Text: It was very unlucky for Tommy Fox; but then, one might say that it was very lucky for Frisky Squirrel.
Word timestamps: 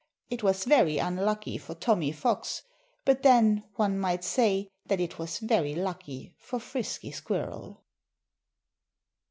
It 0.31 0.41
was 0.41 0.65
very 0.65 0.97
unlucky 0.97 1.59
for 1.59 1.75
Tommy 1.75 2.11
Fox; 2.11 2.63
but 3.05 3.21
then, 3.21 3.65
one 3.75 3.99
might 3.99 4.23
say 4.23 4.67
that 4.87 4.99
it 4.99 5.19
was 5.19 5.37
very 5.37 5.75
lucky 5.75 6.33
for 6.39 6.59
Frisky 6.59 7.11
Squirrel. 7.11 7.83